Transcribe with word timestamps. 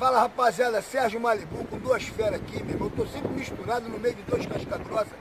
Fala 0.00 0.20
rapaziada, 0.20 0.80
Sérgio 0.80 1.20
Malibu 1.20 1.62
com 1.66 1.76
duas 1.76 2.04
feras 2.04 2.36
aqui, 2.36 2.62
meu 2.62 2.70
irmão. 2.70 2.88
Eu 2.88 3.04
tô 3.04 3.12
sempre 3.12 3.28
misturado 3.34 3.86
no 3.86 3.98
meio 3.98 4.14
de 4.14 4.22
dois 4.22 4.46
casca 4.46 4.78
grossa. 4.78 5.14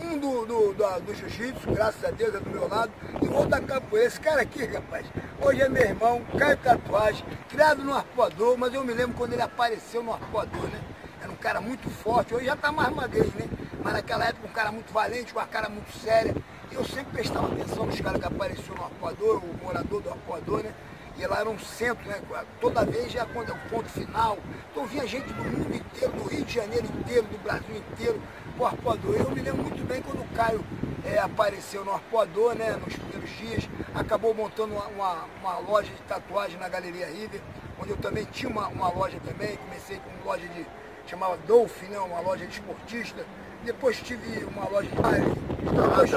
Um 0.00 0.18
do, 0.18 0.46
do, 0.46 0.72
do, 0.72 1.00
do 1.00 1.14
jiu-jitsu, 1.14 1.70
graças 1.70 2.02
a 2.02 2.10
Deus, 2.10 2.34
é 2.34 2.40
do 2.40 2.48
meu 2.48 2.66
lado, 2.66 2.90
e 3.20 3.28
o 3.28 3.34
outro 3.34 3.50
da 3.50 3.60
capoeira. 3.60 4.08
Esse 4.08 4.18
cara 4.18 4.40
aqui, 4.40 4.64
rapaz, 4.64 5.04
hoje 5.38 5.60
é 5.60 5.68
meu 5.68 5.82
irmão, 5.82 6.22
Caio 6.38 6.56
Tatuagem, 6.56 7.22
criado 7.50 7.84
no 7.84 7.92
arpoador, 7.92 8.56
mas 8.56 8.72
eu 8.72 8.82
me 8.82 8.94
lembro 8.94 9.14
quando 9.18 9.34
ele 9.34 9.42
apareceu 9.42 10.02
no 10.02 10.14
arpoador, 10.14 10.62
né? 10.62 10.80
Era 11.20 11.30
um 11.30 11.36
cara 11.36 11.60
muito 11.60 11.90
forte, 11.90 12.34
hoje 12.34 12.46
já 12.46 12.56
tá 12.56 12.72
mais 12.72 12.88
magrinho, 12.88 13.34
né? 13.38 13.46
Mas 13.84 13.92
naquela 13.92 14.24
época 14.24 14.48
um 14.48 14.52
cara 14.52 14.72
muito 14.72 14.90
valente, 14.94 15.30
uma 15.34 15.46
cara 15.46 15.68
muito 15.68 15.92
séria. 15.98 16.34
Eu 16.70 16.82
sempre 16.86 17.12
prestava 17.12 17.48
atenção 17.48 17.84
nos 17.84 18.00
caras 18.00 18.18
que 18.18 18.26
apareciam 18.26 18.76
no 18.76 18.84
arpoador, 18.84 19.42
o 19.44 19.62
morador 19.62 20.00
do 20.00 20.08
arpoador, 20.08 20.62
né? 20.62 20.72
E 21.18 21.26
lá 21.26 21.40
era 21.40 21.50
um 21.50 21.58
centro, 21.58 22.08
né? 22.08 22.20
Toda 22.60 22.84
vez 22.84 23.12
já 23.12 23.26
quando 23.26 23.50
é 23.50 23.52
o 23.52 23.58
ponto 23.68 23.88
final. 23.88 24.38
Então 24.70 24.86
vinha 24.86 25.06
gente 25.06 25.26
do 25.32 25.44
mundo 25.44 25.74
inteiro, 25.74 26.12
do 26.12 26.24
Rio 26.24 26.44
de 26.44 26.54
Janeiro 26.54 26.86
inteiro, 26.86 27.26
do 27.26 27.42
Brasil 27.42 27.76
inteiro, 27.76 28.20
pro 28.56 28.66
arpoador. 28.66 29.16
Eu 29.16 29.30
me 29.30 29.40
lembro 29.40 29.62
muito 29.62 29.84
bem 29.86 30.00
quando 30.00 30.22
o 30.22 30.28
Caio 30.34 30.64
é, 31.04 31.18
apareceu 31.18 31.84
no 31.84 31.92
arpoador, 31.92 32.54
né? 32.54 32.72
Nos 32.82 32.96
primeiros 32.96 33.30
dias, 33.36 33.68
acabou 33.94 34.34
montando 34.34 34.74
uma, 34.74 34.86
uma, 34.86 35.24
uma, 35.40 35.58
loja 35.58 35.92
de 35.92 36.02
tatuagem 36.02 36.58
na 36.58 36.68
Galeria 36.68 37.06
River, 37.06 37.40
onde 37.80 37.90
eu 37.90 37.96
também 37.96 38.24
tinha 38.24 38.50
uma, 38.50 38.68
uma 38.68 38.88
loja 38.88 39.18
também, 39.24 39.56
comecei 39.56 39.98
com 39.98 40.10
uma 40.10 40.32
loja 40.32 40.48
de. 40.48 40.66
chamava 41.06 41.36
Dolphin, 41.46 41.86
né? 41.86 41.98
Uma 41.98 42.20
loja 42.20 42.46
de 42.46 42.52
esportista. 42.52 43.24
Depois 43.64 44.00
tive 44.00 44.44
uma 44.44 44.68
loja 44.68 44.88
de. 44.88 44.96
Depois, 44.96 46.10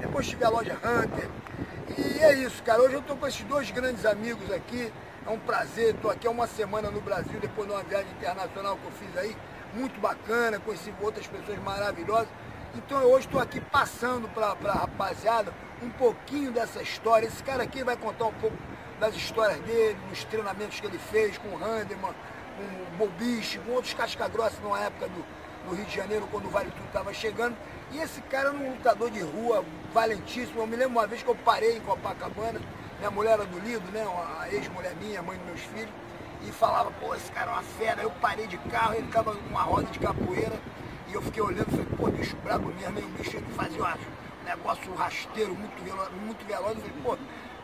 depois 0.00 0.26
tive 0.28 0.44
a 0.44 0.48
loja 0.48 0.74
Hunter. 0.74 1.28
E 1.88 2.18
é 2.18 2.32
isso, 2.34 2.62
cara. 2.62 2.80
Hoje 2.82 2.94
eu 2.94 3.00
estou 3.00 3.16
com 3.16 3.26
esses 3.26 3.42
dois 3.44 3.70
grandes 3.70 4.06
amigos 4.06 4.50
aqui. 4.50 4.90
É 5.26 5.30
um 5.30 5.38
prazer, 5.38 5.94
estou 5.94 6.10
aqui 6.10 6.26
há 6.26 6.30
uma 6.30 6.46
semana 6.46 6.90
no 6.90 7.00
Brasil, 7.00 7.38
depois 7.40 7.68
de 7.68 7.74
uma 7.74 7.82
viagem 7.82 8.10
internacional 8.12 8.76
que 8.76 8.84
eu 8.84 8.92
fiz 8.92 9.16
aí. 9.16 9.36
Muito 9.74 10.00
bacana, 10.00 10.58
conheci 10.58 10.94
outras 11.00 11.26
pessoas 11.26 11.58
maravilhosas. 11.58 12.28
Então 12.74 13.00
eu 13.00 13.10
hoje 13.10 13.26
estou 13.26 13.40
aqui 13.40 13.60
passando 13.60 14.28
para 14.28 14.56
a 14.70 14.74
rapaziada 14.74 15.52
um 15.82 15.90
pouquinho 15.90 16.52
dessa 16.52 16.82
história. 16.82 17.26
Esse 17.26 17.42
cara 17.42 17.62
aqui 17.62 17.84
vai 17.84 17.96
contar 17.96 18.26
um 18.26 18.34
pouco 18.34 18.56
das 18.98 19.14
histórias 19.14 19.60
dele, 19.60 19.98
dos 20.08 20.24
treinamentos 20.24 20.80
que 20.80 20.86
ele 20.86 20.98
fez 20.98 21.36
com 21.36 21.48
o 21.48 21.62
Handeman, 21.62 22.14
com 22.56 22.62
o 22.62 22.96
Bobiche, 22.96 23.58
com 23.58 23.72
outros 23.72 23.92
casca-grossa 23.92 24.56
na 24.62 24.80
época 24.80 25.08
do, 25.08 25.24
no 25.68 25.74
Rio 25.74 25.84
de 25.84 25.94
Janeiro, 25.94 26.26
quando 26.30 26.46
o 26.46 26.50
Vale 26.50 26.70
Tudo 26.70 26.86
estava 26.86 27.12
chegando. 27.12 27.56
E 27.92 27.98
esse 27.98 28.20
cara 28.22 28.48
era 28.48 28.56
um 28.56 28.70
lutador 28.72 29.10
de 29.10 29.20
rua, 29.20 29.64
valentíssimo. 29.94 30.60
Eu 30.60 30.66
me 30.66 30.74
lembro 30.74 30.98
uma 30.98 31.06
vez 31.06 31.22
que 31.22 31.28
eu 31.28 31.36
parei 31.36 31.76
em 31.76 31.80
Copacabana, 31.80 32.60
minha 32.98 33.10
mulher 33.10 33.34
era 33.34 33.46
do 33.46 33.58
Lido, 33.60 33.90
né? 33.92 34.04
Uma 34.04 34.48
ex-mulher 34.50 34.94
minha, 34.96 35.22
mãe 35.22 35.38
dos 35.38 35.46
meus 35.46 35.60
filhos, 35.60 35.94
e 36.42 36.50
falava, 36.50 36.90
pô, 37.00 37.14
esse 37.14 37.30
cara 37.30 37.52
é 37.52 37.54
uma 37.54 37.62
fera. 37.62 38.02
Eu 38.02 38.10
parei 38.10 38.46
de 38.48 38.58
carro, 38.58 38.94
ele 38.94 39.06
ficava 39.06 39.32
numa 39.32 39.62
roda 39.62 39.86
de 39.86 39.98
capoeira, 40.00 40.58
e 41.08 41.14
eu 41.14 41.22
fiquei 41.22 41.42
olhando 41.42 41.68
e 41.68 41.70
falei, 41.70 41.86
pô, 41.96 42.10
bicho 42.10 42.36
brabo 42.42 42.68
mesmo, 42.74 42.98
hein? 42.98 43.04
O 43.04 43.18
bicho 43.18 43.36
ele 43.36 43.46
fazia 43.54 43.82
um 43.82 44.44
negócio 44.44 44.94
rasteiro, 44.94 45.54
muito 45.54 45.82
veloz, 45.84 46.10
muito 46.12 46.44
veloz. 46.44 46.76
Eu 46.76 46.82
falei, 46.82 46.96
pô, 47.02 47.18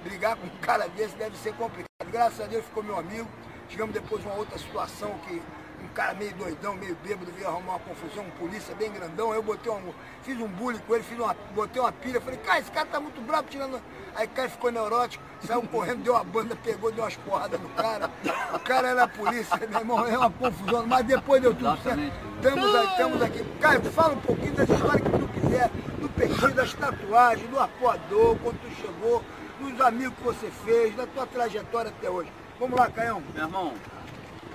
brigar 0.04 0.36
com 0.36 0.46
um 0.46 0.56
cara 0.60 0.88
desse 0.88 1.16
deve 1.16 1.36
ser 1.36 1.52
complicado. 1.54 1.88
Graças 2.10 2.40
a 2.40 2.46
Deus 2.46 2.64
ficou 2.64 2.82
meu 2.82 2.96
amigo. 2.96 3.28
Tivemos 3.68 3.92
depois 3.92 4.24
uma 4.24 4.34
outra 4.34 4.58
situação 4.58 5.10
que 5.26 5.42
um 5.82 5.88
cara 5.94 6.14
meio 6.14 6.32
doidão, 6.34 6.74
meio 6.74 6.96
bêbado, 7.02 7.30
veio 7.32 7.48
arrumar 7.48 7.72
uma 7.72 7.78
confusão, 7.80 8.24
um 8.24 8.30
polícia 8.30 8.74
bem 8.74 8.90
grandão, 8.92 9.32
eu 9.34 9.42
botei 9.42 9.72
um, 9.72 9.92
fiz 10.22 10.38
um 10.40 10.48
bullying 10.48 10.78
com 10.86 10.94
ele, 10.94 11.04
fiz 11.04 11.18
uma, 11.18 11.34
botei 11.54 11.80
uma 11.80 11.92
pilha, 11.92 12.20
falei, 12.20 12.38
cara, 12.38 12.58
esse 12.60 12.70
cara 12.70 12.86
tá 12.86 13.00
muito 13.00 13.20
bravo 13.20 13.48
tirando. 13.48 13.80
Aí 14.14 14.26
o 14.26 14.30
cara 14.30 14.48
ficou 14.48 14.72
neurótico, 14.72 15.22
saiu 15.46 15.62
correndo, 15.62 16.02
deu 16.02 16.14
uma 16.14 16.24
banda, 16.24 16.56
pegou, 16.56 16.90
deu 16.90 17.04
umas 17.04 17.16
porradas 17.16 17.60
no 17.60 17.68
cara. 17.70 18.10
O 18.52 18.58
cara 18.58 18.88
era 18.88 19.04
a 19.04 19.08
polícia, 19.08 19.56
meu 19.56 19.78
irmão, 19.78 20.06
é 20.06 20.18
uma 20.18 20.30
confusão, 20.30 20.86
mas 20.86 21.06
depois 21.06 21.40
deu 21.40 21.54
tudo 21.54 21.82
certo. 21.82 22.00
Estamos 22.36 22.74
aqui, 22.74 22.90
estamos 22.90 23.22
aqui. 23.22 23.44
Caio, 23.60 23.82
fala 23.92 24.14
um 24.14 24.20
pouquinho 24.20 24.54
dessa 24.54 24.74
história 24.74 25.00
que 25.00 25.10
tu 25.10 25.28
quiser, 25.28 25.70
do 26.00 26.08
peixe, 26.08 26.48
das 26.48 26.74
tatuagens, 26.74 27.48
do 27.48 27.58
arpoador, 27.58 28.36
quando 28.42 28.60
tu 28.60 28.70
chegou, 28.80 29.22
dos 29.60 29.80
amigos 29.80 30.16
que 30.16 30.24
você 30.24 30.50
fez, 30.64 30.96
da 30.96 31.06
tua 31.06 31.26
trajetória 31.26 31.90
até 31.90 32.10
hoje. 32.10 32.32
Vamos 32.58 32.78
lá, 32.78 32.90
Caião. 32.90 33.22
Meu 33.34 33.44
irmão, 33.44 33.74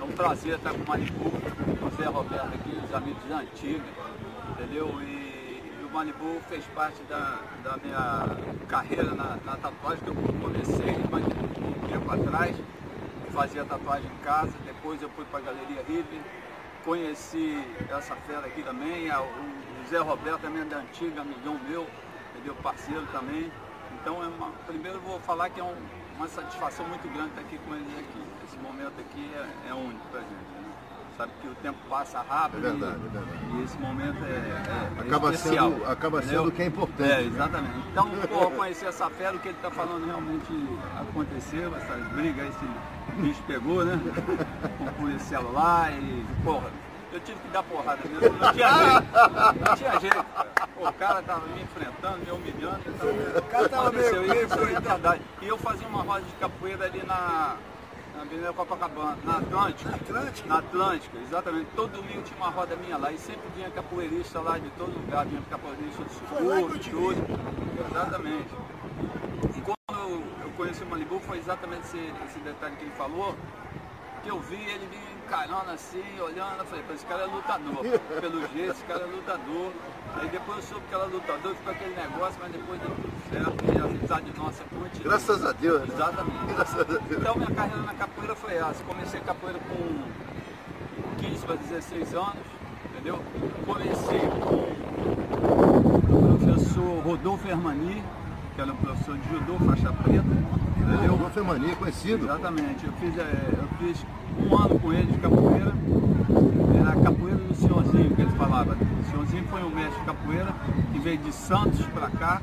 é 0.00 0.04
um 0.04 0.12
prazer 0.12 0.56
estar 0.56 0.70
com 0.72 0.82
o 0.82 0.86
Malibu, 0.86 1.30
com 1.80 1.86
o 1.86 1.90
Zé 1.90 2.04
Roberto 2.06 2.54
aqui, 2.54 2.78
os 2.84 2.94
amigos 2.94 3.24
da 3.28 3.38
antiga, 3.38 3.84
entendeu? 4.50 5.00
E, 5.02 5.62
e, 5.80 5.84
o 5.84 5.92
Malibu 5.92 6.40
fez 6.48 6.64
parte 6.74 7.02
da, 7.04 7.40
da 7.62 7.76
minha 7.78 8.36
carreira 8.68 9.14
na, 9.14 9.36
na, 9.44 9.56
tatuagem, 9.56 10.04
que 10.04 10.10
eu 10.10 10.14
comecei 10.14 10.90
um 10.90 11.88
tempo 11.88 12.10
atrás, 12.10 12.56
fazia 13.32 13.64
tatuagem 13.64 14.10
em 14.10 14.24
casa, 14.24 14.52
depois 14.64 15.00
eu 15.02 15.10
fui 15.10 15.24
para 15.26 15.40
a 15.40 15.42
Galeria 15.42 15.82
River, 15.86 16.20
conheci 16.84 17.62
essa 17.90 18.14
fera 18.16 18.46
aqui 18.46 18.62
também, 18.62 19.10
o, 19.10 19.22
o 19.22 19.88
Zé 19.88 19.98
Roberto 19.98 20.40
também 20.40 20.62
é 20.62 20.64
da 20.64 20.78
antiga, 20.78 21.20
amigão 21.20 21.58
meu, 21.68 21.86
entendeu? 22.34 22.54
Parceiro 22.62 23.06
também. 23.12 23.50
Então, 24.00 24.22
é 24.22 24.26
uma, 24.26 24.50
primeiro 24.66 24.98
eu 24.98 25.02
vou 25.02 25.20
falar 25.20 25.50
que 25.50 25.60
é 25.60 25.64
um, 25.64 25.74
uma 26.16 26.28
satisfação 26.28 26.86
muito 26.88 27.08
grande 27.12 27.28
estar 27.28 27.42
aqui 27.42 27.58
com 27.66 27.74
eles 27.74 27.88
aqui. 27.98 28.22
Esse 28.44 28.56
momento 28.58 28.94
aqui 29.00 29.30
é, 29.34 29.70
é 29.70 29.74
único 29.74 30.06
para 30.08 30.20
a 30.20 30.22
gente. 30.22 30.32
Né? 30.32 30.56
Sabe 31.16 31.32
que 31.40 31.48
o 31.48 31.54
tempo 31.56 31.78
passa 31.88 32.20
rápido. 32.20 32.66
É 32.66 32.70
verdade, 32.70 33.00
e, 33.02 33.06
é 33.06 33.08
verdade. 33.08 33.38
E 33.54 33.62
esse 33.62 33.78
momento 33.78 34.24
é, 34.24 34.28
é, 34.28 35.00
acaba 35.00 35.32
especial. 35.32 35.72
Sendo, 35.72 35.84
acaba 35.86 36.22
sendo 36.22 36.48
o 36.48 36.52
que 36.52 36.62
é 36.62 36.66
importante. 36.66 37.10
É, 37.10 37.22
exatamente. 37.22 37.88
Então, 37.90 38.10
pô, 38.28 38.50
conhecer 38.50 38.86
essa 38.86 39.08
fera, 39.10 39.36
o 39.36 39.40
que 39.40 39.48
ele 39.48 39.56
está 39.56 39.70
falando 39.70 40.04
realmente 40.04 40.52
aconteceu, 40.98 41.74
essas 41.76 42.06
brigas, 42.08 42.48
esse 42.48 43.20
bicho 43.20 43.42
pegou, 43.46 43.84
né? 43.84 43.98
Com 44.78 44.84
o 44.84 44.92
policial 44.92 45.50
lá 45.52 45.90
e, 45.90 46.24
porra, 46.44 46.70
eu 47.12 47.20
tive 47.20 47.38
que 47.40 47.48
dar 47.48 47.62
porrada 47.62 48.00
mesmo, 48.04 48.38
não 48.38 48.52
tinha 48.52 48.68
jeito. 48.68 49.64
Não 49.64 49.76
tinha 49.76 50.00
jeito. 50.00 50.26
O 50.78 50.92
cara 50.92 51.22
tava 51.22 51.46
me 51.46 51.62
enfrentando, 51.62 52.18
me 52.18 52.30
humilhando. 52.30 52.80
Então, 52.86 53.08
o 53.08 53.42
cara 53.50 53.68
tava 53.68 53.90
meio 53.92 54.44
isso, 54.44 54.56
foi 54.56 54.66
verdade. 54.66 55.22
E 55.40 55.48
eu 55.48 55.56
fazia 55.56 55.88
uma 55.88 56.02
roda 56.02 56.20
de 56.20 56.32
capoeira 56.34 56.84
ali 56.84 57.02
na, 57.06 57.56
na 58.14 58.22
Avenida 58.22 58.52
Copacabana, 58.52 59.16
na 59.24 59.38
Atlântica. 59.38 59.94
Atlântica? 59.94 60.48
Na 60.48 60.58
Atlântica, 60.58 61.18
exatamente. 61.18 61.66
Todo 61.74 61.92
domingo 61.92 62.22
tinha 62.22 62.36
uma 62.36 62.50
roda 62.50 62.76
minha 62.76 62.98
lá 62.98 63.10
e 63.10 63.18
sempre 63.18 63.48
vinha 63.56 63.70
capoeirista 63.70 64.40
lá 64.40 64.58
de 64.58 64.68
todo 64.70 64.92
lugar, 64.92 65.24
vinha 65.24 65.42
capoeirista 65.48 66.04
de 66.04 66.14
sucuro, 66.14 66.78
de 66.78 66.90
tudo. 66.90 67.26
Exatamente. 67.90 68.54
E 69.56 69.60
quando 69.62 69.76
eu, 69.90 70.22
eu 70.44 70.50
conheci 70.56 70.82
o 70.82 70.86
Malibu 70.86 71.18
foi 71.20 71.38
exatamente 71.38 71.86
esse, 71.86 72.12
esse 72.26 72.38
detalhe 72.40 72.76
que 72.76 72.84
ele 72.84 72.94
falou, 72.96 73.34
que 74.22 74.28
eu 74.28 74.40
vi 74.40 74.56
ele 74.56 74.86
me 74.86 74.98
encarando 75.24 75.70
assim, 75.70 76.04
olhando, 76.20 76.58
eu 76.58 76.66
falei, 76.66 76.84
esse 76.94 77.06
cara 77.06 77.22
é 77.22 77.26
lutador. 77.26 77.84
Pelo 78.20 78.40
jeito, 78.48 78.72
esse 78.72 78.84
cara 78.84 79.00
é 79.00 79.06
lutador. 79.06 79.72
Aí 80.20 80.28
depois 80.30 80.58
eu 80.58 80.62
soube 80.64 80.86
que 80.88 80.94
era 80.94 81.04
lutador, 81.04 81.54
ficou 81.54 81.72
aquele 81.72 81.94
negócio, 81.94 82.36
mas 82.40 82.52
depois 82.52 82.80
deu 82.80 82.90
tudo 82.90 83.12
certo 83.30 83.64
e 83.64 83.78
a 83.78 83.84
amizade 83.84 84.32
nossa 84.36 84.64
continua. 84.64 85.04
Graças 85.04 85.44
a 85.44 85.52
Deus. 85.52 85.80
Né? 85.80 85.88
Exatamente. 85.94 86.54
Graças 86.54 86.80
a 86.80 86.84
Deus. 86.84 87.02
Então 87.10 87.34
minha 87.36 87.50
carreira 87.50 87.82
na 87.82 87.94
capoeira 87.94 88.34
foi 88.34 88.54
essa. 88.54 88.84
Comecei 88.84 89.20
capoeira 89.20 89.58
com 89.58 91.22
15 91.22 91.46
para 91.46 91.56
16 91.56 92.14
anos, 92.14 92.34
entendeu? 92.90 93.20
Comecei 93.66 94.20
com 94.40 94.54
o 96.16 96.38
professor 96.38 97.02
Rodolfo 97.04 97.48
Hermani, 97.48 98.02
que 98.54 98.60
era 98.60 98.72
um 98.72 98.76
professor 98.76 99.18
de 99.18 99.28
judô, 99.28 99.58
faixa 99.66 99.92
preta. 99.92 100.24
Entendeu? 100.78 101.10
Rodolfo 101.12 101.38
Hermani, 101.38 101.76
conhecido. 101.76 102.24
Exatamente. 102.24 102.86
Eu 102.86 102.92
fiz, 102.94 103.18
é, 103.18 103.50
eu 103.58 103.68
fiz 103.78 104.06
um 104.38 104.56
ano 104.56 104.80
com 104.80 104.92
ele 104.92 105.12
de 105.12 105.18
capoeira. 105.18 105.72
Era 106.28 106.90
a 106.90 107.02
capoeira 107.02 107.38
do 107.38 107.54
senhorzinho 107.54 108.14
que 108.14 108.22
eles 108.22 108.34
falavam. 108.34 108.74
O 108.74 109.10
senhorzinho 109.10 109.44
foi 109.48 109.62
um 109.62 109.70
mestre 109.70 110.00
de 110.00 110.06
capoeira 110.06 110.52
que 110.92 110.98
veio 110.98 111.18
de 111.18 111.32
Santos 111.32 111.86
para 111.86 112.10
cá. 112.10 112.42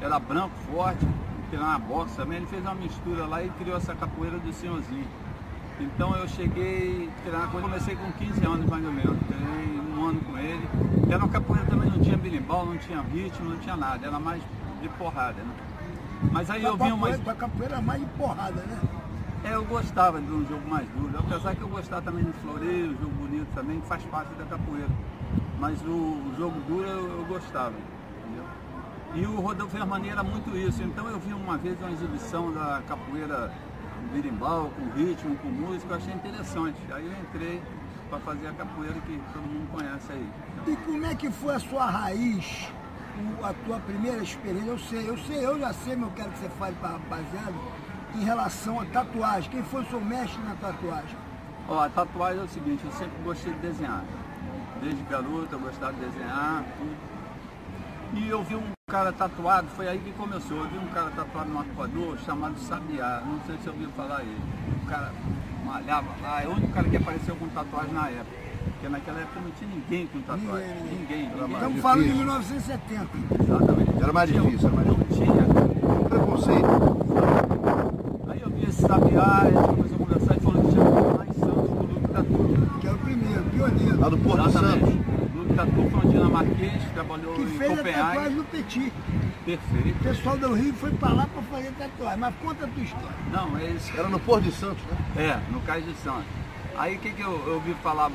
Era 0.00 0.18
branco, 0.18 0.54
forte, 0.72 1.06
na 1.52 1.78
boxe 1.78 2.16
também. 2.16 2.38
Ele 2.38 2.46
fez 2.46 2.62
uma 2.62 2.74
mistura 2.74 3.26
lá 3.26 3.42
e 3.42 3.50
criou 3.50 3.76
essa 3.76 3.94
capoeira 3.94 4.38
do 4.38 4.52
senhorzinho. 4.52 5.06
Então 5.80 6.16
eu 6.16 6.26
cheguei, 6.26 7.08
comecei 7.52 7.94
com 7.94 8.10
15 8.12 8.44
anos 8.44 8.66
mais 8.66 8.84
ou 8.84 8.92
menos, 8.92 9.16
treinei 9.28 9.80
um 9.96 10.08
ano 10.08 10.20
com 10.20 10.36
ele. 10.36 10.68
Era 11.08 11.18
uma 11.18 11.28
capoeira 11.28 11.66
também, 11.66 11.90
não 11.90 12.00
tinha 12.00 12.16
berimbau, 12.16 12.66
não 12.66 12.76
tinha 12.78 13.00
ritmo, 13.00 13.50
não 13.50 13.58
tinha 13.58 13.76
nada, 13.76 14.06
era 14.06 14.18
mais 14.18 14.42
de 14.82 14.88
porrada, 14.90 15.40
né? 15.40 15.54
Mas 16.32 16.50
aí 16.50 16.64
eu 16.64 16.76
vi 16.76 16.90
uma. 16.90 17.08
A 17.10 17.34
capoeira 17.34 17.76
é 17.76 17.80
mais 17.80 18.00
de 18.00 18.06
porrada, 18.16 18.60
né? 18.62 18.78
Eu 19.44 19.64
gostava 19.64 20.20
de 20.20 20.30
um 20.30 20.44
jogo 20.46 20.68
mais 20.68 20.86
duro, 20.88 21.16
apesar 21.18 21.54
que 21.54 21.62
eu 21.62 21.68
gostava 21.68 22.02
também 22.02 22.24
de 22.24 22.32
floreio, 22.32 22.90
jogo 23.00 23.12
bonito 23.12 23.46
também, 23.54 23.80
que 23.80 23.86
faz 23.86 24.02
parte 24.04 24.34
da 24.34 24.44
capoeira. 24.44 24.88
Mas 25.58 25.80
o, 25.82 26.34
jogo 26.36 26.60
duro 26.66 26.86
eu, 26.86 27.18
eu 27.18 27.24
gostava, 27.26 27.74
entendeu? 28.18 28.44
E 29.14 29.26
o 29.26 29.40
Rodolfo 29.40 29.76
Hermani 29.76 30.08
era 30.08 30.22
muito 30.22 30.56
isso, 30.56 30.82
então 30.82 31.08
eu 31.08 31.18
vi 31.18 31.32
uma 31.32 31.56
vez 31.56 31.78
uma 31.80 31.90
exibição 31.90 32.52
da 32.52 32.82
capoeira 32.86 33.52
birimbau, 34.12 34.70
com 34.70 34.98
ritmo, 34.98 35.36
com 35.36 35.48
música, 35.48 35.94
eu 35.94 35.96
achei 35.96 36.14
interessante. 36.14 36.78
Aí 36.90 37.06
eu 37.06 37.12
entrei 37.12 37.62
para 38.10 38.18
fazer 38.20 38.48
a 38.48 38.52
capoeira 38.52 38.94
que 38.94 39.20
todo 39.32 39.42
mundo 39.42 39.68
conhece 39.70 40.12
aí. 40.12 40.28
E 40.66 40.76
como 40.76 41.06
é 41.06 41.14
que 41.14 41.30
foi 41.30 41.54
a 41.54 41.60
sua 41.60 41.86
raiz, 41.86 42.68
a 43.42 43.52
tua 43.64 43.78
primeira 43.80 44.22
experiência? 44.22 44.70
Eu 44.70 44.78
sei, 44.78 45.08
eu 45.08 45.18
sei, 45.18 45.46
eu 45.46 45.58
já 45.58 45.72
sei, 45.72 45.96
mas 45.96 46.08
eu 46.08 46.14
quero 46.16 46.30
que 46.30 46.38
você 46.38 46.48
fale 46.50 46.74
para 46.80 46.90
rapaziada 46.90 47.54
em 48.16 48.24
relação 48.24 48.80
à 48.80 48.84
tatuagem. 48.86 49.50
Quem 49.50 49.62
foi 49.64 49.82
o 49.82 49.86
seu 49.86 50.00
mestre 50.00 50.40
na 50.42 50.54
tatuagem? 50.54 51.16
Ó, 51.68 51.80
a 51.80 51.88
tatuagem 51.88 52.40
é 52.40 52.44
o 52.44 52.48
seguinte, 52.48 52.84
eu 52.84 52.92
sempre 52.92 53.16
gostei 53.24 53.52
de 53.52 53.58
desenhar. 53.60 54.02
Desde 54.82 55.02
garoto 55.04 55.48
eu 55.52 55.58
gostava 55.60 55.92
de 55.92 56.00
desenhar, 56.00 56.64
tudo. 56.78 56.96
E 58.14 58.28
eu 58.28 58.42
vi 58.42 58.54
um 58.56 58.62
cara 58.90 59.12
tatuado, 59.12 59.66
foi 59.76 59.86
aí 59.88 59.98
que 59.98 60.12
começou. 60.12 60.56
Eu 60.56 60.68
vi 60.68 60.78
um 60.78 60.86
cara 60.88 61.10
tatuado 61.10 61.50
no 61.50 61.58
arcoador 61.58 62.16
chamado 62.24 62.58
Sabiá. 62.58 63.22
Não 63.26 63.38
sei 63.46 63.56
se 63.56 63.64
você 63.64 63.70
ouviu 63.70 63.90
falar 63.90 64.18
aí. 64.18 64.36
O 64.82 64.86
cara 64.86 65.12
malhava 65.64 66.06
lá, 66.22 66.42
é 66.42 66.46
o 66.48 66.52
único 66.52 66.72
cara 66.72 66.88
que 66.88 66.96
apareceu 66.96 67.36
com 67.36 67.46
tatuagem 67.48 67.92
na 67.92 68.08
época. 68.08 68.48
Porque 68.64 68.88
naquela 68.88 69.20
época 69.20 69.40
não 69.40 69.50
tinha 69.50 69.70
ninguém 69.70 70.06
com 70.06 70.20
tatuagem. 70.22 70.68
Ninguém, 70.68 70.98
Ninguém, 70.98 71.28
ninguém. 71.28 71.44
Estamos 71.44 71.58
difícil. 71.58 71.82
falando 71.82 72.04
de 72.04 72.12
1970. 72.14 73.08
Exatamente. 73.42 74.02
Era 74.02 74.12
mais 74.12 74.30
difícil, 74.32 74.68
era 74.68 74.76
mais 74.76 74.86
Não 74.88 75.04
tinha. 75.04 76.08
Preconceito. 76.08 76.68
Aí 78.30 78.40
eu 78.40 78.50
vi 78.50 78.62
esse 78.62 78.67
Sabiá, 78.78 79.42
começou 79.74 79.96
a 79.96 79.98
conversar 79.98 80.36
e 80.36 80.40
falou 80.40 80.62
que 80.62 80.70
tinha 80.70 80.84
lá 80.84 81.26
em 81.26 81.32
Santos, 81.32 81.70
o 81.70 81.82
Luke 81.82 82.08
Tatu. 82.12 82.78
Que 82.80 82.86
era 82.86 82.94
o 82.96 82.98
primeiro, 83.00 83.42
pioneiro. 83.50 84.00
Lá 84.00 84.08
do 84.08 84.18
Porto 84.18 84.42
de 84.42 84.48
Exatamente. 84.48 84.84
Santos. 84.84 85.34
O 85.34 85.38
Luke 85.38 85.54
Tatu 85.54 85.72
foi 85.90 86.00
um 86.06 86.12
dinamarquês, 86.12 86.82
trabalhou 86.94 87.34
Que 87.34 87.42
em 87.42 87.46
fez 87.46 87.72
a 87.72 87.76
tatuagem 87.76 87.94
Copenhague. 88.04 88.34
no 88.36 88.44
Petit. 88.44 88.92
O 89.40 89.44
Perfeito. 89.44 89.98
pessoal 90.02 90.36
do 90.38 90.54
Rio 90.54 90.72
foi 90.74 90.90
pra 90.92 91.08
lá 91.10 91.26
pra 91.26 91.42
fazer 91.42 91.72
tatuagem. 91.72 92.18
Mas 92.20 92.34
conta 92.40 92.64
a 92.64 92.68
tua 92.68 92.82
história. 92.84 93.16
Não, 93.32 93.58
é 93.58 93.64
isso. 93.70 93.92
Era 93.98 94.08
no 94.08 94.20
Porto 94.20 94.44
de 94.44 94.52
Santos, 94.52 94.82
né? 94.84 94.96
É, 95.24 95.52
no 95.52 95.60
Cais 95.62 95.84
de 95.84 95.94
Santos. 95.96 96.26
Aí 96.76 96.94
o 96.94 96.98
que, 97.00 97.10
que 97.10 97.22
eu, 97.22 97.42
eu 97.46 97.54
ouvi 97.54 97.74
falar 97.82 98.12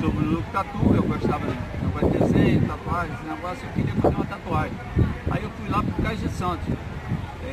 sobre 0.00 0.24
o 0.24 0.30
Luke 0.30 0.50
Tatu, 0.52 0.94
eu 0.94 1.02
gostava 1.02 1.46
de 1.46 1.84
negócio 1.84 2.10
de 2.10 2.18
desenho, 2.18 2.66
tatuagem, 2.66 3.12
esse 3.14 3.24
negócio, 3.28 3.58
eu 3.66 3.72
queria 3.74 3.94
fazer 4.00 4.14
uma 4.16 4.24
tatuagem. 4.24 4.72
Aí 5.30 5.42
eu 5.42 5.50
fui 5.50 5.68
lá 5.68 5.82
pro 5.82 6.02
Cais 6.02 6.20
de 6.20 6.28
Santos. 6.30 6.64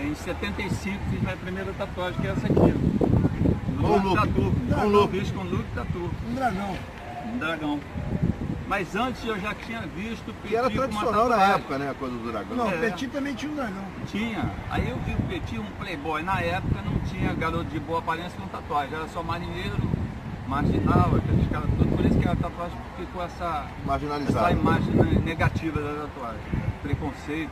É, 0.01 0.05
Em 0.07 0.15
75 0.15 0.99
fiz 1.09 1.21
minha 1.21 1.37
primeira 1.37 1.71
tatuagem, 1.73 2.19
que 2.19 2.27
é 2.27 2.31
essa 2.31 2.47
aqui. 2.47 2.55
ó. 2.57 3.81
Com 3.81 3.97
Luke. 3.97 4.15
Tatu. 4.15 4.53
Com 4.75 4.87
Luke. 4.87 5.19
Fiz 5.19 5.31
com 5.31 5.43
Luke 5.43 5.65
Tatu. 5.75 6.09
Um 6.29 6.35
dragão. 6.35 6.75
Um 7.33 7.37
dragão. 7.37 7.79
Mas 8.67 8.95
antes 8.95 9.25
eu 9.25 9.37
já 9.39 9.53
tinha 9.53 9.81
visto 9.81 10.29
o 10.29 10.33
Que 10.47 10.55
era 10.55 10.67
Petit 10.69 10.77
tradicional 10.79 11.27
na 11.27 11.43
época, 11.43 11.77
né? 11.77 11.89
A 11.89 11.93
coisa 11.93 12.15
do 12.15 12.31
dragão. 12.31 12.55
Não, 12.55 12.71
É. 12.71 12.75
o 12.75 12.79
Petit 12.79 13.07
também 13.09 13.33
tinha 13.33 13.51
um 13.51 13.55
dragão. 13.55 13.83
Tinha. 14.07 14.49
Aí 14.69 14.89
eu 14.89 14.97
vi 15.05 15.13
o 15.13 15.17
Petit, 15.27 15.59
um 15.59 15.65
playboy. 15.79 16.23
Na 16.23 16.39
época 16.41 16.81
não 16.85 16.97
tinha 17.01 17.33
garoto 17.33 17.65
de 17.65 17.79
boa 17.79 17.99
aparência 17.99 18.31
com 18.39 18.47
tatuagem. 18.47 18.95
Era 18.95 19.07
só 19.09 19.21
marinheiro, 19.21 19.77
marginal, 20.47 21.11
aqueles 21.17 21.49
caras 21.49 21.69
todos. 21.77 21.93
Por 21.93 22.05
isso 22.05 22.17
que 22.17 22.27
a 22.27 22.35
tatuagem 22.35 22.77
ficou 22.97 23.23
essa, 23.23 23.43
essa 23.45 23.67
Marginalizado. 23.85 24.51
imagem 24.57 24.93
negativa 25.25 25.81
da 25.81 26.01
tatuagem. 26.03 26.41
Preconceito. 26.81 27.51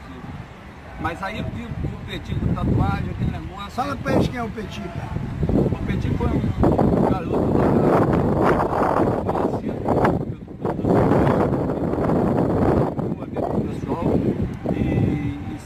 Mas 1.01 1.23
aí 1.23 1.39
eu 1.39 1.45
vi 1.45 1.63
o 1.65 1.69
Petit 2.05 2.35
com 2.35 2.53
tatuagem, 2.53 3.09
aquele 3.11 3.31
negócio. 3.31 3.71
Fala 3.71 3.95
pra 3.95 4.13
eles 4.13 4.27
quem 4.27 4.39
é 4.39 4.43
o 4.43 4.49
Petit, 4.49 4.81
cara. 4.81 5.09
O 5.47 5.85
Petit 5.85 6.09
foi 6.17 6.27
um 6.27 7.09
garoto 7.09 7.59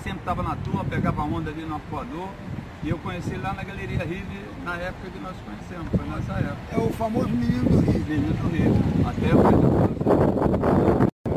sempre 0.04 0.20
estava 0.20 0.44
na 0.44 0.56
turma, 0.58 0.84
pegava 0.84 1.24
onda 1.24 1.50
ali 1.50 1.64
no 1.64 1.76
arcoador. 1.76 2.28
E 2.84 2.90
eu 2.90 2.98
conheci 2.98 3.36
lá 3.36 3.54
na 3.54 3.64
Galeria 3.64 4.04
Rive 4.04 4.42
na 4.66 4.76
época 4.76 5.10
que 5.10 5.20
nós 5.20 5.36
conhecemos, 5.46 5.88
foi 5.96 6.06
nessa 6.10 6.34
época. 6.34 6.58
É 6.74 6.78
o 6.78 6.90
famoso 6.92 7.30
menino 7.30 7.70
do 7.70 7.80
Rio. 7.80 8.06
Menino 8.06 8.34
do 8.34 8.50
Rio. 8.50 8.76
Até 9.08 9.32
eu 9.32 9.42
fiz 9.48 9.58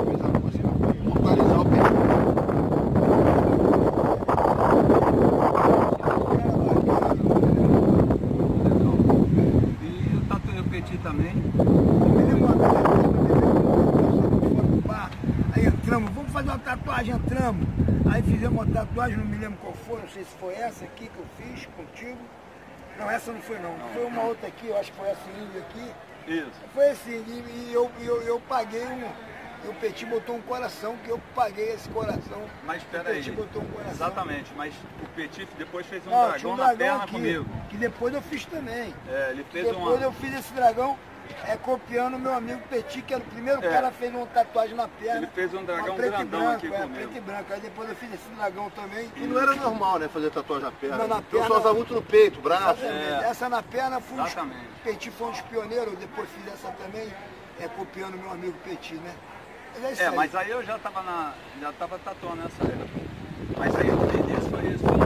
Fez 0.06 0.20
a 0.20 0.28
música 0.38 0.68
Imortalizar 1.00 1.60
o 1.60 1.64
Pedro. 1.64 1.96
E 9.82 10.14
eu 10.14 10.20
tatuei 10.28 10.60
o 10.60 10.64
Petit 10.64 10.98
também. 10.98 11.32
Eu 11.56 12.08
me 12.08 12.22
lembro 12.24 12.44
uma 12.44 12.54
vez, 12.56 12.72
eu 12.74 13.12
me 13.12 13.28
lembro, 13.28 13.60
nós 14.00 14.20
fomos 14.20 14.70
no 14.70 14.80
bar, 14.82 15.10
Aí 15.54 15.66
entramos, 15.66 16.10
vamos 16.12 16.32
fazer 16.32 16.48
uma 16.48 16.58
tatuagem, 16.96 17.14
entramos. 17.14 17.66
Aí 18.10 18.22
fizemos 18.22 18.52
uma 18.62 18.66
tatuagem, 18.66 19.16
não 19.18 19.26
me 19.26 19.36
lembro 19.36 19.58
qual 19.58 19.74
foi, 19.74 20.00
não 20.00 20.08
sei 20.08 20.24
se 20.24 20.34
foi 20.38 20.54
essa 20.54 20.84
aqui 20.84 21.08
que 21.08 21.18
eu 21.18 21.26
fiz 21.36 21.66
contigo. 21.76 22.18
Não, 22.98 23.10
essa 23.10 23.32
não 23.32 23.40
foi 23.40 23.58
não. 23.58 23.74
Foi 23.92 24.04
uma 24.06 24.22
outra 24.22 24.48
aqui, 24.48 24.68
eu 24.68 24.78
acho 24.78 24.90
que 24.92 24.98
foi 24.98 25.08
essa 25.08 25.30
índia 25.30 25.60
aqui. 25.60 25.92
Isso. 26.32 26.50
Foi 26.72 26.90
assim, 26.90 27.24
e, 27.26 27.68
e 27.68 27.74
eu, 27.74 27.90
eu, 28.00 28.22
eu 28.22 28.40
paguei 28.48 28.84
um. 28.86 29.36
E 29.64 29.68
o 29.68 29.74
Petit 29.74 30.06
botou 30.06 30.36
um 30.36 30.40
coração, 30.42 30.96
que 31.04 31.10
eu 31.10 31.20
paguei 31.34 31.72
esse 31.72 31.88
coração. 31.88 32.42
Mas 32.64 32.76
o 32.76 32.84
espera 32.84 33.10
aí. 33.10 33.16
Petit 33.16 33.32
botou 33.32 33.62
um 33.62 33.66
coração. 33.66 33.92
Exatamente, 33.92 34.52
mas 34.56 34.74
o 35.02 35.06
Petit 35.14 35.48
depois 35.58 35.86
fez 35.86 36.06
um 36.06 36.10
Não, 36.10 36.28
dragão 36.28 36.52
um 36.52 36.56
na 36.56 36.64
dragão 36.64 36.78
perna 36.78 37.04
aqui, 37.04 37.12
comigo. 37.12 37.46
que 37.68 37.76
depois 37.76 38.14
eu 38.14 38.22
fiz 38.22 38.44
também. 38.46 38.94
É, 39.08 39.30
ele 39.30 39.44
fez 39.50 39.66
depois 39.66 39.96
uma. 39.96 40.04
eu 40.04 40.12
fiz 40.12 40.38
esse 40.38 40.52
dragão 40.52 40.96
é, 41.46 41.56
copiando 41.56 42.14
o 42.14 42.18
meu 42.18 42.34
amigo 42.34 42.60
Petit, 42.68 43.02
que 43.02 43.14
era 43.14 43.22
o 43.22 43.26
primeiro 43.26 43.64
É. 43.64 43.68
cara 43.70 43.90
que 43.90 43.98
fez 43.98 44.14
uma 44.14 44.26
tatuagem 44.26 44.76
na 44.76 44.88
perna. 44.88 45.16
Ele 45.18 45.26
fez 45.28 45.54
um 45.54 45.64
dragão 45.64 45.94
e 45.94 45.98
grandão 45.98 46.40
branco, 46.40 46.56
aqui 46.56 46.66
é, 46.66 46.70
comigo. 46.70 46.94
preto 46.94 47.16
e 47.16 47.20
branco. 47.20 47.52
Aí 47.52 47.60
depois 47.60 47.88
eu 47.88 47.96
fiz 47.96 48.14
esse 48.14 48.28
dragão 48.36 48.70
também. 48.70 49.10
E 49.16 49.20
não 49.26 49.40
era 49.40 49.54
normal, 49.54 49.98
né? 49.98 50.08
Fazer 50.08 50.30
tatuagem 50.30 50.64
na 50.66 50.72
perna. 50.72 50.96
Não, 50.98 51.08
na 51.08 51.16
O 51.16 51.22
pessoal 51.22 51.42
perna- 51.42 51.56
usava 51.60 51.74
muito 51.74 51.94
no 51.94 52.02
peito, 52.02 52.40
braço. 52.40 52.84
É. 52.84 53.26
Essa 53.28 53.48
na 53.48 53.62
perna 53.62 54.00
fui 54.00 54.18
Exatamente. 54.20 54.66
Petit 54.84 55.10
foi 55.10 55.26
um 55.28 55.30
dos 55.30 55.40
pioneiros, 55.42 55.92
eu 55.92 55.96
depois 55.96 56.28
fiz 56.30 56.52
essa 56.52 56.68
também, 56.72 57.08
é, 57.60 57.68
copiando 57.68 58.14
o 58.14 58.18
meu 58.18 58.30
amigo 58.30 58.54
Petit, 58.64 58.94
né? 58.94 59.12
Mas 59.74 59.84
é 59.84 59.92
isso 59.92 60.02
É, 60.02 60.08
aí. 60.08 60.16
mas 60.16 60.34
aí 60.34 60.50
eu 60.50 60.62
já 60.64 60.78
tava 60.78 61.02
na. 61.02 61.32
já 61.60 61.72
tava 61.72 61.98
tatuando 61.98 62.36
nessa 62.36 62.62
época. 62.64 63.06
Mas 63.58 63.76
aí 63.76 63.90
o 63.90 63.94
início 64.18 64.50
foi 64.50 64.66
isso. 64.68 64.84
Foi... 64.84 64.96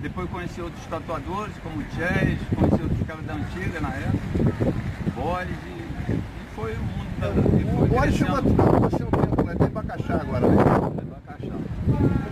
Depois 0.00 0.28
conheci 0.58 0.62
outros 0.62 0.86
tatuadores, 0.86 1.54
como 1.62 1.78
o 1.78 1.84
Chess, 1.94 2.38
conheci 2.54 2.82
outros 2.82 3.06
caras 3.06 3.24
da 3.24 3.34
antiga 3.34 3.80
na 3.80 3.94
época, 3.94 4.74
Boris, 5.14 5.56
e, 5.66 6.12
e 6.12 6.54
foi 6.54 6.72
o 6.72 6.78
mundo 6.78 7.20
da. 7.20 7.28
O 7.28 7.86
Boris 7.86 8.14
chegou 8.14 8.36
a 8.36 8.40
você 8.40 9.04
um 9.04 9.10
tempo, 9.10 9.42
né? 9.42 9.54
Tem 9.54 9.68
Bacaxá 9.68 10.14
agora, 10.14 10.48
né? 10.48 10.62
Abacaxi. 10.62 11.52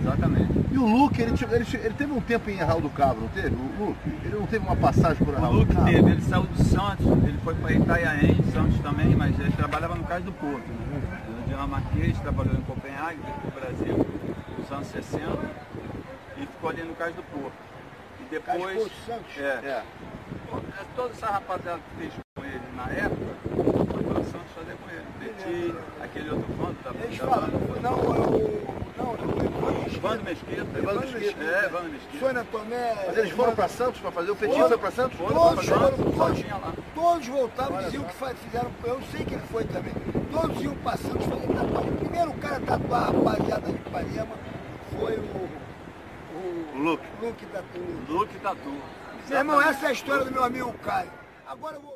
Exatamente. 0.00 0.52
E 0.72 0.78
o 0.78 0.86
Luke, 0.86 1.22
ele, 1.22 1.32
ele, 1.32 1.66
ele 1.84 1.94
teve 1.94 2.12
um 2.12 2.20
tempo 2.20 2.50
em 2.50 2.60
Arraial 2.60 2.80
do 2.80 2.90
Cabo, 2.90 3.20
não 3.20 3.28
teve? 3.28 3.54
O 3.54 3.86
Luke, 3.86 3.98
ele 4.24 4.36
não 4.36 4.46
teve 4.46 4.66
uma 4.66 4.76
passagem 4.76 5.24
por 5.24 5.34
O 5.34 5.52
Luke 5.52 5.66
do 5.66 5.74
Cabo? 5.74 5.90
teve, 5.90 6.10
ele 6.10 6.22
saiu 6.22 6.42
do 6.42 6.64
Santos, 6.64 7.06
ele 7.06 7.38
foi 7.44 7.54
para 7.54 7.72
Itaiaém, 7.72 8.36
Santos 8.52 8.78
também, 8.80 9.14
mas 9.16 9.38
ele 9.38 9.52
trabalhava 9.52 9.94
no 9.94 10.04
Cais 10.04 10.24
do 10.24 10.32
Porto. 10.32 10.66
Né? 10.66 11.02
Ele 11.28 11.42
é 11.42 11.48
dinamarquês, 11.48 12.18
trabalhou 12.18 12.54
em 12.54 12.62
Copenhague, 12.62 13.18
veio 13.22 13.36
para 13.36 13.48
o 13.48 13.60
Brasil 13.60 14.06
nos 14.58 14.72
anos 14.72 14.88
60 14.88 15.22
e 16.38 16.40
ficou 16.40 16.70
ali 16.70 16.82
no 16.82 16.94
Cais 16.94 17.14
do 17.14 17.22
Porto. 17.22 17.75
Depois. 18.30 18.90
Santos? 19.06 19.38
É, 19.38 19.42
É. 19.66 19.82
toda 20.94 21.10
essa 21.10 21.26
rapaziada 21.26 21.80
que 21.90 22.00
fez 22.00 22.12
com 22.36 22.44
ele 22.44 22.60
na 22.76 22.84
época, 22.92 23.34
foi 23.92 24.02
para 24.02 24.20
o 24.20 24.24
Santos 24.24 24.50
fazer 24.54 24.76
com 24.76 24.90
ele. 24.90 25.06
Petit, 25.20 25.74
aquele 26.02 26.30
outro 26.30 26.52
bando 26.54 26.76
da 26.84 26.90
Eles 27.04 27.18
da 27.18 27.26
falam, 27.26 27.48
foi- 27.50 27.80
não, 27.80 27.92
é 27.92 28.18
o. 28.18 28.76
Não, 28.96 29.12
não 29.12 29.86
Evandro 29.86 30.24
Mesquita. 30.24 30.78
Evandro 30.78 31.08
Mesquita. 31.10 31.44
É, 31.44 31.64
Evandro 31.66 31.88
Mesquita. 31.90 32.18
Sônia 32.26 32.44
Tomé. 32.50 32.94
Mas 33.06 33.18
eles 33.18 33.30
foram 33.32 33.54
para 33.54 33.68
Santos 33.68 34.00
para 34.00 34.10
fazer? 34.10 34.30
O 34.30 34.36
Petit 34.36 34.58
foi 34.68 34.78
para 34.78 34.90
Santos? 34.90 35.18
Todos 35.18 35.66
foram, 35.66 35.80
Santos, 35.88 36.14
todos, 36.16 36.38
tinha 36.38 36.54
lá. 36.56 36.72
todos 36.94 37.26
voltavam 37.28 37.80
e 37.80 37.84
diziam 37.84 38.04
que 38.04 38.14
fizeram. 38.14 38.70
Eu 38.84 39.00
sei 39.12 39.24
que 39.24 39.34
ele 39.34 39.42
foi 39.50 39.64
também. 39.64 39.92
Todos 40.32 40.62
iam 40.62 40.74
passando, 40.76 41.18
fazer 41.20 41.46
tatuagem. 41.46 41.90
O 41.90 41.96
primeiro 41.96 42.32
cara 42.34 42.56
a 42.56 42.60
tatuar 42.60 43.02
a 43.02 43.06
rapaziada 43.06 43.66
de 43.72 43.76
Ipanema 43.76 44.34
foi 44.98 45.12
o. 45.18 45.65
Luke. 46.76 47.02
Luke 47.20 47.46
Tatu. 47.46 47.80
Luke 48.08 48.38
Tatu. 48.38 48.82
Meu 49.28 49.38
irmão, 49.38 49.60
essa 49.60 49.86
é 49.86 49.88
a 49.88 49.92
história 49.92 50.24
do 50.24 50.30
meu 50.30 50.44
amigo 50.44 50.72
Caio. 50.84 51.10
Agora 51.46 51.76
eu 51.76 51.80
vou. 51.80 51.95